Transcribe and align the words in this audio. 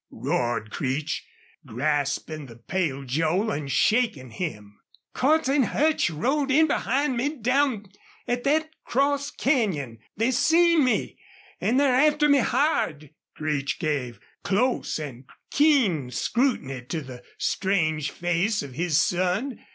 roared 0.09 0.71
Creech, 0.71 1.27
grasping 1.63 2.47
the 2.47 2.55
pale 2.55 3.03
Joel 3.03 3.51
and 3.51 3.71
shaking 3.71 4.31
him. 4.31 4.79
"Cordts 5.13 5.47
an' 5.47 5.61
Hutch 5.61 6.09
rode 6.09 6.49
in 6.49 6.65
behind 6.65 7.15
me 7.15 7.35
down 7.37 7.85
at 8.27 8.43
thet 8.43 8.71
cross 8.83 9.29
canyon. 9.29 9.99
They 10.17 10.31
seen 10.31 10.83
me. 10.83 11.19
An' 11.59 11.77
they're 11.77 11.93
after 11.93 12.27
me 12.27 12.39
hard!" 12.39 13.11
Creech 13.35 13.77
gave 13.77 14.19
close 14.43 14.97
and 14.97 15.25
keen 15.51 16.09
scrutiny 16.09 16.81
to 16.85 17.01
the 17.01 17.21
strange 17.37 18.09
face 18.09 18.63
of 18.63 18.73
his 18.73 18.97
son. 18.99 19.63